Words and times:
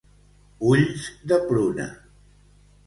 Ulls 0.71 1.05
de 1.33 1.39
pruna. 1.51 1.89